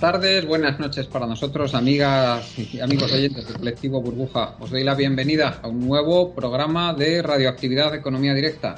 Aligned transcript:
Tardes, 0.00 0.44
buenas 0.44 0.80
noches 0.80 1.06
para 1.06 1.24
nosotros, 1.24 1.76
amigas 1.76 2.52
y 2.58 2.80
amigos 2.80 3.12
oyentes 3.12 3.46
del 3.46 3.58
colectivo 3.58 4.02
Burbuja. 4.02 4.56
Os 4.58 4.70
doy 4.70 4.82
la 4.82 4.96
bienvenida 4.96 5.60
a 5.62 5.68
un 5.68 5.86
nuevo 5.86 6.34
programa 6.34 6.92
de 6.94 7.22
Radioactividad 7.22 7.94
Economía 7.94 8.34
Directa. 8.34 8.74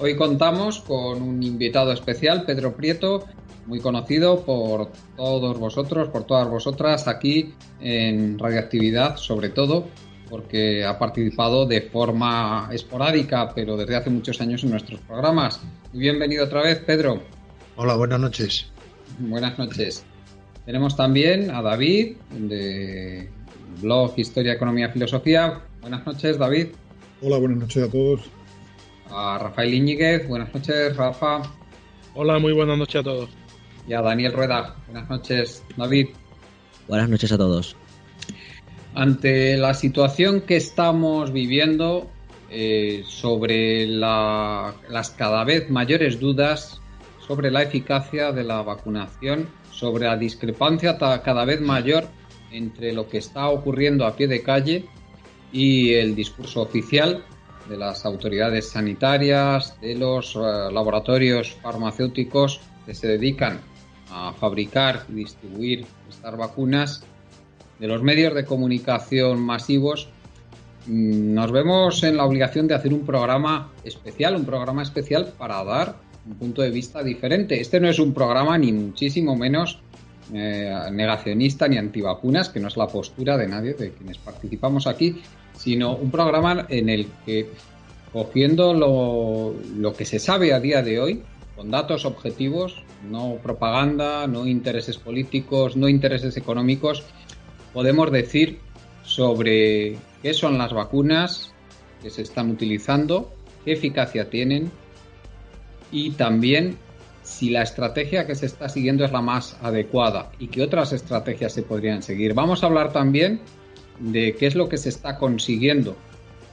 Hoy 0.00 0.16
contamos 0.16 0.80
con 0.80 1.20
un 1.20 1.42
invitado 1.42 1.92
especial, 1.92 2.46
Pedro 2.46 2.74
Prieto, 2.74 3.26
muy 3.66 3.80
conocido 3.80 4.46
por 4.46 4.92
todos 5.14 5.58
vosotros, 5.58 6.08
por 6.08 6.24
todas 6.24 6.48
vosotras 6.48 7.06
aquí 7.06 7.52
en 7.82 8.38
Radioactividad, 8.38 9.16
sobre 9.16 9.50
todo 9.50 9.88
porque 10.30 10.86
ha 10.86 10.98
participado 10.98 11.66
de 11.66 11.82
forma 11.82 12.70
esporádica, 12.72 13.52
pero 13.54 13.76
desde 13.76 13.96
hace 13.96 14.08
muchos 14.08 14.40
años 14.40 14.64
en 14.64 14.70
nuestros 14.70 15.00
programas. 15.00 15.60
Bienvenido 15.92 16.46
otra 16.46 16.62
vez, 16.62 16.78
Pedro. 16.78 17.20
Hola, 17.76 17.94
buenas 17.94 18.20
noches. 18.20 18.66
Buenas 19.18 19.58
noches. 19.58 20.02
Tenemos 20.64 20.96
también 20.96 21.50
a 21.50 21.60
David 21.60 22.16
de 22.30 23.28
blog 23.82 24.14
Historia, 24.16 24.54
Economía, 24.54 24.88
Filosofía. 24.88 25.60
Buenas 25.82 26.06
noches, 26.06 26.38
David. 26.38 26.68
Hola, 27.20 27.36
buenas 27.36 27.58
noches 27.58 27.82
a 27.82 27.90
todos. 27.90 28.22
A 29.10 29.38
Rafael 29.38 29.74
Iñiguez. 29.74 30.26
Buenas 30.26 30.54
noches, 30.54 30.96
Rafa. 30.96 31.42
Hola, 32.14 32.38
muy 32.38 32.54
buenas 32.54 32.78
noches 32.78 33.00
a 33.00 33.02
todos. 33.02 33.28
Y 33.86 33.92
a 33.92 34.00
Daniel 34.00 34.32
Rueda. 34.32 34.74
Buenas 34.86 35.10
noches, 35.10 35.62
David. 35.76 36.08
Buenas 36.88 37.10
noches 37.10 37.30
a 37.30 37.36
todos. 37.36 37.76
Ante 38.94 39.58
la 39.58 39.74
situación 39.74 40.40
que 40.40 40.56
estamos 40.56 41.30
viviendo 41.30 42.10
eh, 42.50 43.04
sobre 43.06 43.86
las 43.86 45.10
cada 45.10 45.44
vez 45.44 45.68
mayores 45.68 46.20
dudas 46.20 46.80
sobre 47.26 47.50
la 47.50 47.62
eficacia 47.62 48.32
de 48.32 48.44
la 48.44 48.62
vacunación 48.62 49.48
sobre 49.70 50.04
la 50.04 50.16
discrepancia 50.16 50.96
cada 50.98 51.44
vez 51.44 51.60
mayor 51.60 52.04
entre 52.52 52.92
lo 52.92 53.08
que 53.08 53.18
está 53.18 53.48
ocurriendo 53.48 54.06
a 54.06 54.14
pie 54.14 54.28
de 54.28 54.42
calle 54.42 54.84
y 55.52 55.94
el 55.94 56.14
discurso 56.14 56.62
oficial 56.62 57.24
de 57.68 57.76
las 57.76 58.04
autoridades 58.04 58.70
sanitarias, 58.70 59.78
de 59.80 59.94
los 59.96 60.36
eh, 60.36 60.38
laboratorios 60.72 61.56
farmacéuticos 61.62 62.60
que 62.86 62.94
se 62.94 63.08
dedican 63.08 63.60
a 64.10 64.32
fabricar 64.32 65.06
y 65.08 65.14
distribuir 65.14 65.86
estas 66.08 66.36
vacunas, 66.36 67.04
de 67.78 67.88
los 67.88 68.02
medios 68.02 68.34
de 68.34 68.44
comunicación 68.44 69.40
masivos, 69.40 70.08
mm, 70.86 71.34
nos 71.34 71.50
vemos 71.50 72.02
en 72.04 72.16
la 72.16 72.24
obligación 72.24 72.68
de 72.68 72.74
hacer 72.74 72.92
un 72.92 73.04
programa 73.04 73.72
especial, 73.82 74.36
un 74.36 74.44
programa 74.44 74.82
especial 74.82 75.32
para 75.36 75.64
dar 75.64 75.96
un 76.26 76.34
punto 76.34 76.62
de 76.62 76.70
vista 76.70 77.02
diferente. 77.02 77.60
Este 77.60 77.80
no 77.80 77.88
es 77.88 77.98
un 77.98 78.12
programa 78.12 78.56
ni 78.58 78.72
muchísimo 78.72 79.36
menos 79.36 79.80
eh, 80.32 80.74
negacionista 80.90 81.68
ni 81.68 81.76
antivacunas, 81.76 82.48
que 82.48 82.60
no 82.60 82.68
es 82.68 82.76
la 82.76 82.86
postura 82.86 83.36
de 83.36 83.46
nadie 83.46 83.74
de 83.74 83.92
quienes 83.92 84.18
participamos 84.18 84.86
aquí, 84.86 85.20
sino 85.56 85.94
un 85.96 86.10
programa 86.10 86.66
en 86.68 86.88
el 86.88 87.06
que, 87.26 87.50
cogiendo 88.12 88.72
lo, 88.72 89.54
lo 89.76 89.92
que 89.94 90.04
se 90.04 90.18
sabe 90.18 90.54
a 90.54 90.60
día 90.60 90.82
de 90.82 90.98
hoy, 90.98 91.22
con 91.56 91.70
datos 91.70 92.04
objetivos, 92.04 92.82
no 93.08 93.36
propaganda, 93.42 94.26
no 94.26 94.46
intereses 94.46 94.96
políticos, 94.96 95.76
no 95.76 95.88
intereses 95.88 96.36
económicos, 96.36 97.04
podemos 97.72 98.10
decir 98.10 98.58
sobre 99.04 99.96
qué 100.22 100.32
son 100.32 100.56
las 100.56 100.72
vacunas 100.72 101.52
que 102.02 102.10
se 102.10 102.22
están 102.22 102.50
utilizando, 102.50 103.32
qué 103.64 103.72
eficacia 103.72 104.30
tienen, 104.30 104.70
y 105.94 106.10
también 106.10 106.76
si 107.22 107.50
la 107.50 107.62
estrategia 107.62 108.26
que 108.26 108.34
se 108.34 108.46
está 108.46 108.68
siguiendo 108.68 109.04
es 109.04 109.12
la 109.12 109.22
más 109.22 109.56
adecuada 109.62 110.32
y 110.40 110.48
qué 110.48 110.62
otras 110.62 110.92
estrategias 110.92 111.52
se 111.52 111.62
podrían 111.62 112.02
seguir. 112.02 112.34
Vamos 112.34 112.62
a 112.62 112.66
hablar 112.66 112.92
también 112.92 113.40
de 114.00 114.34
qué 114.34 114.48
es 114.48 114.56
lo 114.56 114.68
que 114.68 114.76
se 114.76 114.88
está 114.88 115.18
consiguiendo, 115.18 115.96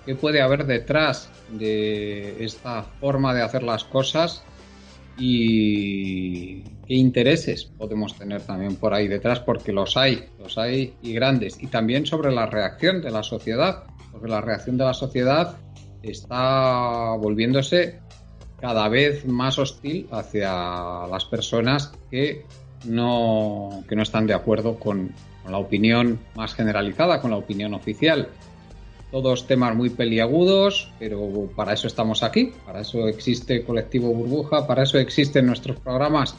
qué 0.05 0.13
puede 0.13 0.41
haber 0.41 0.67
detrás 0.67 1.31
de 1.49 2.45
esta 2.45 2.83
forma 2.83 3.33
de 3.33 3.41
hacer 3.41 3.63
las 3.63 3.83
cosas 3.83 4.43
y 5.17 6.61
qué 6.85 6.93
intereses 6.93 7.65
podemos 7.65 8.15
tener 8.15 8.43
también 8.43 8.75
por 8.75 8.93
ahí 8.93 9.07
detrás, 9.07 9.39
porque 9.39 9.73
los 9.73 9.97
hay, 9.97 10.25
los 10.39 10.59
hay 10.59 10.93
y 11.01 11.13
grandes. 11.13 11.57
Y 11.59 11.67
también 11.67 12.05
sobre 12.05 12.31
la 12.31 12.45
reacción 12.45 13.01
de 13.01 13.09
la 13.09 13.23
sociedad, 13.23 13.85
porque 14.11 14.27
la 14.27 14.39
reacción 14.39 14.77
de 14.77 14.85
la 14.85 14.93
sociedad 14.93 15.57
está 16.03 17.15
volviéndose 17.19 17.99
cada 18.61 18.87
vez 18.87 19.25
más 19.25 19.57
hostil 19.57 20.07
hacia 20.11 21.07
las 21.07 21.25
personas 21.25 21.91
que 22.09 22.45
no, 22.85 23.83
que 23.89 23.95
no 23.95 24.03
están 24.03 24.27
de 24.27 24.33
acuerdo 24.33 24.79
con, 24.79 25.11
la 25.49 25.57
opinión 25.57 26.19
más 26.35 26.53
generalizada, 26.53 27.19
con 27.19 27.31
la 27.31 27.37
opinión 27.37 27.73
oficial. 27.73 28.29
Todos 29.11 29.47
temas 29.47 29.75
muy 29.75 29.89
peliagudos, 29.89 30.91
pero 30.99 31.49
para 31.55 31.73
eso 31.73 31.87
estamos 31.87 32.21
aquí, 32.21 32.53
para 32.65 32.81
eso 32.81 33.07
existe 33.07 33.63
Colectivo 33.63 34.13
Burbuja, 34.13 34.67
para 34.67 34.83
eso 34.83 34.99
existen 34.99 35.47
nuestros 35.47 35.79
programas, 35.79 36.35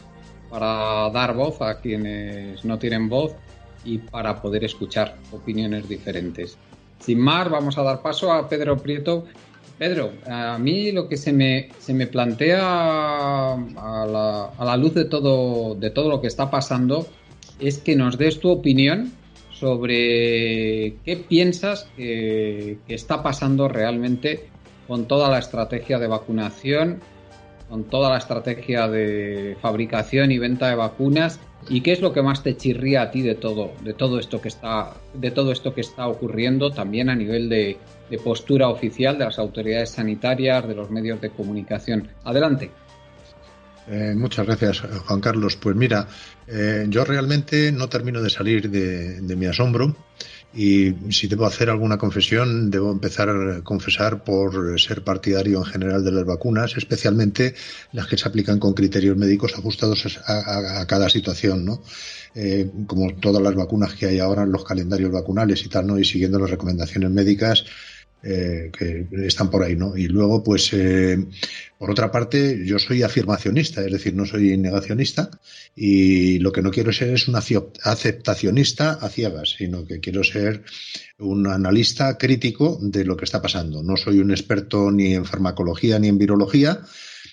para 0.49 1.11
dar 1.11 1.35
voz 1.35 1.61
a 1.61 1.81
quienes 1.81 2.65
no 2.65 2.79
tienen 2.79 3.09
voz 3.09 3.35
y 3.85 3.99
para 3.99 4.41
poder 4.41 4.65
escuchar 4.65 5.17
opiniones 5.33 5.89
diferentes. 5.89 6.57
Sin 7.01 7.19
más, 7.19 7.51
vamos 7.51 7.77
a 7.77 7.83
dar 7.83 8.01
paso 8.01 8.33
a 8.33 8.49
Pedro 8.49 8.77
Prieto, 8.79 9.27
Pedro, 9.79 10.13
a 10.27 10.59
mí 10.59 10.93
lo 10.93 11.09
que 11.09 11.17
se 11.17 11.33
me, 11.33 11.71
se 11.79 11.95
me 11.95 12.07
plantea 12.07 12.61
a 12.63 14.07
la, 14.07 14.45
a 14.57 14.65
la, 14.65 14.77
luz 14.77 14.95
de 14.95 15.05
todo, 15.05 15.75
de 15.75 15.91
todo 15.91 16.09
lo 16.09 16.21
que 16.21 16.29
está 16.29 16.51
pasando 16.51 17.07
es 17.59 17.79
que 17.79 17.97
nos 17.97 18.19
des 18.19 18.41
tu 18.41 18.51
opinión 18.51 19.13
sobre 19.53 20.97
qué 21.05 21.25
piensas 21.29 21.89
que, 21.97 22.79
que 22.87 22.95
está 22.95 23.23
pasando 23.23 23.69
realmente 23.69 24.49
con 24.87 25.07
toda 25.07 25.31
la 25.31 25.39
estrategia 25.39 25.99
de 25.99 26.07
vacunación, 26.07 27.01
con 27.69 27.85
toda 27.85 28.11
la 28.11 28.19
estrategia 28.19 28.89
de 28.89 29.57
fabricación 29.61 30.33
y 30.33 30.39
venta 30.39 30.69
de 30.69 30.75
vacunas 30.75 31.41
¿Y 31.69 31.81
qué 31.83 31.93
es 31.93 32.01
lo 32.01 32.13
que 32.13 32.23
más 32.23 32.43
te 32.43 32.57
chirría 32.57 33.03
a 33.03 33.11
ti 33.11 33.23
de 33.23 33.35
todo, 33.35 33.73
de 33.83 33.95
todo 33.95 34.19
esto 34.19 34.41
que 34.41 34.49
está, 34.49 34.95
de 35.15 35.31
todo 35.31 35.53
esto 35.53 35.75
que 35.75 35.81
está 35.81 36.09
ocurriendo 36.09 36.71
también 36.71 37.09
a 37.09 37.15
nivel 37.15 37.49
de, 37.49 37.77
postura 38.19 38.69
oficial 38.69 39.19
de 39.19 39.25
las 39.25 39.39
autoridades 39.39 39.91
sanitarias, 39.91 40.67
de 40.67 40.75
los 40.75 40.91
medios 40.91 41.21
de 41.21 41.31
comunicación? 41.31 42.09
Adelante. 42.25 42.71
Eh, 43.89 44.15
muchas 44.17 44.47
gracias, 44.47 44.81
Juan 44.81 45.21
Carlos. 45.21 45.57
Pues 45.57 45.75
mira, 45.75 46.07
eh, 46.47 46.87
yo 46.89 47.05
realmente 47.05 47.73
no 47.73 47.89
termino 47.89 48.23
de 48.23 48.31
salir 48.31 48.71
de, 48.71 49.21
de 49.21 49.37
mi 49.37 49.47
asombro 49.47 49.97
y 50.55 50.95
si 51.11 51.29
debo 51.29 51.47
hacer 51.47 51.71
alguna 51.71 51.97
confesión, 51.97 52.71
debo 52.71 52.93
empezar 52.93 53.31
a 53.31 53.63
confesar 53.63 54.23
por 54.23 54.79
ser 54.79 55.03
partidario 55.03 55.59
en 55.59 55.65
general 55.65 56.05
de 56.05 56.13
las 56.13 56.27
vacunas, 56.27 56.77
especialmente 56.77 57.55
las 57.93 58.07
que 58.07 58.19
se 58.19 58.29
aplican 58.29 58.59
con 58.59 58.75
criterios 58.75 59.17
médicos 59.17 59.55
ajustados 59.57 60.21
a, 60.27 60.85
cada 60.87 61.09
situación, 61.09 61.65
¿no? 61.65 61.83
Eh, 62.35 62.71
como 62.87 63.15
todas 63.15 63.43
las 63.43 63.55
vacunas 63.55 63.95
que 63.95 64.07
hay 64.07 64.19
ahora 64.19 64.43
en 64.43 64.53
los 64.53 64.65
calendarios 64.65 65.11
vacunales 65.11 65.65
y 65.65 65.69
tal, 65.69 65.87
¿no? 65.87 65.99
Y 65.99 66.05
siguiendo 66.05 66.39
las 66.39 66.51
recomendaciones 66.51 67.11
médicas, 67.11 67.65
eh, 68.25 68.71
que 68.77 69.07
están 69.27 69.51
por 69.51 69.63
ahí, 69.63 69.75
¿no? 69.75 69.97
Y 69.97 70.07
luego, 70.07 70.43
pues, 70.45 70.73
eh, 70.73 71.19
por 71.77 71.91
otra 71.91 72.11
parte, 72.13 72.63
yo 72.65 72.79
soy 72.79 73.03
afirmacionista, 73.03 73.85
es 73.85 73.91
decir, 73.91 74.15
no 74.15 74.25
soy 74.25 74.57
negacionista 74.57 75.29
y 75.75 76.39
lo 76.39 76.53
que 76.53 76.63
no 76.63 76.71
quiero 76.71 76.93
ser 76.93 77.11
es 77.15 77.27
un 77.27 77.35
aceptacionista 77.35 78.93
a 78.93 79.09
ciegas, 79.09 79.57
sino 79.59 79.85
que 79.85 79.99
quiero 79.99 80.23
ser 80.23 80.63
un 81.19 81.49
analista 81.49 82.17
crítico 82.17 82.79
de 82.81 83.05
lo 83.05 83.17
que 83.17 83.25
está 83.25 83.43
pasando. 83.43 83.83
No 83.83 83.97
soy 83.97 84.21
un 84.21 84.31
experto 84.31 84.91
ni 84.93 85.15
en 85.15 85.25
farmacología 85.25 85.99
ni 85.99 86.09
en 86.09 86.19
virología, 86.19 86.81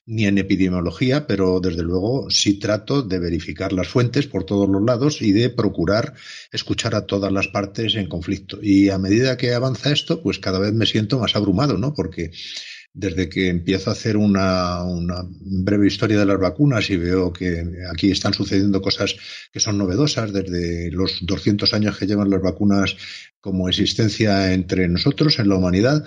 ni 0.10 0.26
en 0.26 0.40
epidemiología, 0.40 1.28
pero 1.28 1.60
desde 1.60 1.84
luego 1.84 2.32
sí 2.32 2.56
trato 2.56 3.04
de 3.04 3.20
verificar 3.20 3.72
las 3.72 3.88
fuentes 3.88 4.26
por 4.26 4.44
todos 4.44 4.68
los 4.68 4.84
lados 4.84 5.22
y 5.22 5.32
de 5.32 5.52
procurar 5.52 6.16
escuchar 6.52 6.96
a 6.96 7.06
todas 7.06 7.32
las 7.32 7.48
partes 7.48 7.94
en 7.94 8.10
conflicto. 8.10 8.58
Y 8.60 8.90
a 8.90 8.98
medida 8.98 9.38
que 9.38 9.54
avanza 9.54 9.92
esto, 9.92 10.24
pues 10.24 10.40
cada 10.40 10.58
vez 10.58 10.74
me 10.74 10.88
siento 10.88 11.20
más 11.20 11.36
abrumado, 11.36 11.78
¿no? 11.78 11.94
Porque 11.94 12.32
desde 12.92 13.30
que 13.30 13.50
empiezo 13.50 13.92
a 13.92 13.94
hacer 13.94 14.18
una, 14.18 14.84
una, 14.84 15.24
breve 15.30 15.86
historia 15.86 16.18
de 16.18 16.26
las 16.26 16.40
vacunas 16.40 16.90
y 16.90 16.98
veo 16.98 17.32
que 17.32 17.64
aquí 17.92 18.10
están 18.10 18.34
sucediendo 18.34 18.82
cosas 18.82 19.16
que 19.54 19.60
son 19.60 19.78
novedosas, 19.78 20.34
desde 20.34 20.90
los 20.90 21.20
200 21.22 21.72
años 21.76 21.98
que 21.98 22.08
llevan 22.08 22.32
las 22.32 22.42
vacunas 22.42 22.98
como 23.42 23.70
existencia 23.70 24.54
entre 24.54 24.88
nosotros 24.88 25.40
en 25.40 25.50
la 25.50 25.56
humanidad, 25.56 26.04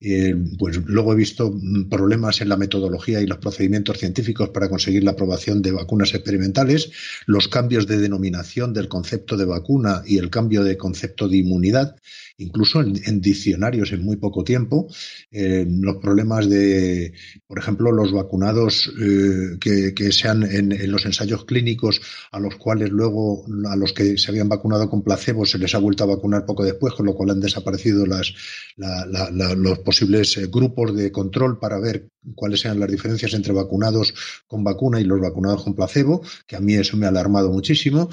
eh, 0.00 0.34
pues 0.58 0.76
luego 0.86 1.12
he 1.12 1.16
visto 1.16 1.52
problemas 1.90 2.40
en 2.40 2.48
la 2.48 2.56
metodología 2.56 3.20
y 3.20 3.26
los 3.26 3.38
procedimientos 3.38 3.98
científicos 3.98 4.50
para 4.50 4.68
conseguir 4.68 5.02
la 5.02 5.12
aprobación 5.12 5.60
de 5.60 5.72
vacunas 5.72 6.14
experimentales, 6.14 6.90
los 7.26 7.48
cambios 7.48 7.88
de 7.88 7.98
denominación 7.98 8.72
del 8.72 8.88
concepto 8.88 9.36
de 9.36 9.44
vacuna 9.44 10.02
y 10.06 10.18
el 10.18 10.30
cambio 10.30 10.62
de 10.62 10.76
concepto 10.76 11.28
de 11.28 11.38
inmunidad, 11.38 11.96
incluso 12.36 12.80
en, 12.80 13.20
diccionarios 13.20 13.90
en 13.90 14.04
muy 14.04 14.16
poco 14.16 14.44
tiempo, 14.44 14.86
eh, 15.32 15.66
los 15.68 15.96
problemas 15.96 16.48
de, 16.48 17.12
por 17.48 17.58
ejemplo, 17.58 17.90
los 17.90 18.12
vacunados 18.12 18.92
eh, 19.00 19.58
que, 19.60 19.94
que, 19.94 20.12
sean 20.12 20.44
en, 20.44 20.70
en, 20.70 20.92
los 20.92 21.04
ensayos 21.04 21.44
clínicos 21.44 22.00
a 22.30 22.38
los 22.38 22.54
cuales 22.54 22.90
luego, 22.90 23.44
a 23.68 23.74
los 23.74 23.92
que 23.92 24.16
se 24.16 24.30
habían 24.30 24.48
vacunado 24.48 24.88
con 24.88 25.02
placebo, 25.02 25.44
se 25.44 25.58
les 25.58 25.74
ha 25.74 25.78
vuelto 25.78 26.04
a 26.04 26.14
vacunar 26.14 26.46
poco 26.46 26.64
después, 26.68 26.94
con 26.94 27.06
lo 27.06 27.14
cual 27.14 27.30
han 27.30 27.40
desaparecido 27.40 28.06
las, 28.06 28.32
la, 28.76 29.06
la, 29.06 29.54
los 29.54 29.78
posibles 29.80 30.36
eh, 30.36 30.46
grupos 30.46 30.94
de 30.94 31.12
control 31.12 31.58
para 31.58 31.78
ver 31.78 32.08
cuáles 32.34 32.64
eran 32.64 32.80
las 32.80 32.90
diferencias 32.90 33.34
entre 33.34 33.52
vacunados 33.52 34.14
con 34.46 34.64
vacuna 34.64 35.00
y 35.00 35.04
los 35.04 35.20
vacunados 35.20 35.64
con 35.64 35.74
placebo, 35.74 36.22
que 36.46 36.56
a 36.56 36.60
mí 36.60 36.74
eso 36.74 36.96
me 36.96 37.06
ha 37.06 37.10
alarmado 37.10 37.50
muchísimo, 37.50 38.08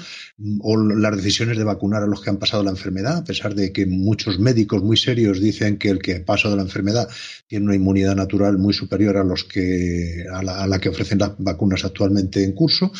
o 0.60 0.76
las 0.76 1.16
decisiones 1.16 1.58
de 1.58 1.64
vacunar 1.64 2.02
a 2.02 2.06
los 2.06 2.20
que 2.20 2.30
han 2.30 2.38
pasado 2.38 2.62
la 2.62 2.70
enfermedad, 2.70 3.18
a 3.18 3.24
pesar 3.24 3.54
de 3.54 3.72
que 3.72 3.86
muchos 3.86 4.38
médicos 4.38 4.82
muy 4.82 4.96
serios 4.96 5.40
dicen 5.40 5.78
que 5.78 5.90
el 5.90 6.00
que 6.00 6.20
pasa 6.20 6.48
de 6.48 6.56
la 6.56 6.62
enfermedad 6.62 7.08
tiene 7.46 7.66
una 7.66 7.74
inmunidad 7.74 8.16
natural 8.16 8.58
muy 8.58 8.74
superior 8.74 9.16
a 9.16 9.24
los 9.24 9.44
que 9.44 10.24
a 10.32 10.66
la 10.66 10.78
que 10.80 10.88
ofrecen 10.88 11.18
las 11.18 11.32
vacunas 11.38 11.84
actualmente 11.84 12.44
en 12.44 12.52
curso, 12.52 12.92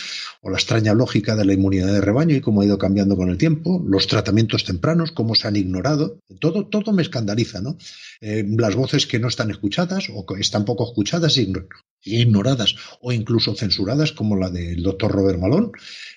o 0.43 0.51
la 0.51 0.57
extraña 0.57 0.95
lógica 0.95 1.35
de 1.37 1.45
la 1.45 1.53
inmunidad 1.53 1.93
de 1.93 2.01
rebaño 2.01 2.35
y 2.37 2.41
cómo 2.41 2.61
ha 2.61 2.65
ido 2.65 2.79
cambiando 2.79 3.17
con 3.17 3.31
el 3.31 3.39
tiempo, 3.39 3.83
los 3.87 4.07
tratamientos 4.07 4.65
tempranos, 4.65 5.13
cómo 5.13 5.35
se 5.35 5.49
han 5.49 5.57
ignorado, 5.57 6.21
todo, 6.41 6.67
todo 6.67 6.93
me 6.93 7.03
escandaliza, 7.03 7.61
¿no? 7.61 7.77
Eh, 8.21 8.45
las 8.57 8.75
voces 8.75 9.07
que 9.07 9.19
no 9.19 9.29
están 9.29 9.51
escuchadas 9.51 10.09
o 10.15 10.25
que 10.25 10.41
están 10.41 10.65
poco 10.65 10.85
escuchadas 10.85 11.06
ignoradas 12.03 12.75
o 13.01 13.13
incluso 13.13 13.55
censuradas, 13.55 14.13
como 14.13 14.37
la 14.37 14.51
del 14.51 14.83
doctor 14.83 15.13
Robert 15.13 15.41
Malone, 15.41 15.71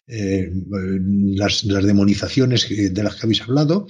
eh, 0.07 0.51
las, 1.35 1.63
las, 1.63 1.83
demonizaciones 1.83 2.67
de 2.69 3.03
las 3.03 3.15
que 3.15 3.25
habéis 3.25 3.41
hablado, 3.41 3.87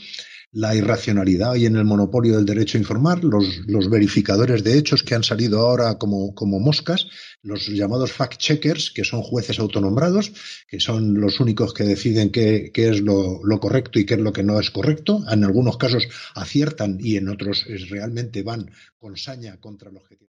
la 0.51 0.75
irracionalidad 0.75 1.55
y 1.55 1.67
en 1.67 1.75
el 1.75 1.85
monopolio 1.85 2.35
del 2.35 2.45
derecho 2.45 2.77
a 2.77 2.81
informar, 2.81 3.23
los, 3.23 3.61
los 3.67 3.89
verificadores 3.89 4.63
de 4.63 4.77
hechos 4.77 5.03
que 5.03 5.13
han 5.13 5.23
salido 5.23 5.59
ahora 5.59 5.97
como, 5.99 6.33
como 6.33 6.59
moscas, 6.59 7.07
los 7.43 7.67
llamados 7.67 8.11
fact-checkers, 8.11 8.91
que 8.93 9.03
son 9.03 9.21
jueces 9.21 9.59
autonombrados, 9.59 10.31
que 10.67 10.79
son 10.79 11.19
los 11.19 11.39
únicos 11.39 11.73
que 11.73 11.83
deciden 11.83 12.31
qué, 12.31 12.71
qué 12.73 12.89
es 12.89 13.01
lo, 13.01 13.41
lo, 13.43 13.59
correcto 13.59 13.99
y 13.99 14.05
qué 14.05 14.15
es 14.15 14.19
lo 14.19 14.33
que 14.33 14.43
no 14.43 14.59
es 14.59 14.71
correcto. 14.71 15.23
En 15.29 15.43
algunos 15.43 15.77
casos 15.77 16.07
aciertan 16.33 16.97
y 16.99 17.17
en 17.17 17.29
otros 17.29 17.65
realmente 17.89 18.41
van 18.41 18.71
con 18.97 19.17
saña 19.17 19.59
contra 19.59 19.91
el 19.91 19.97
objetivo. 19.97 20.28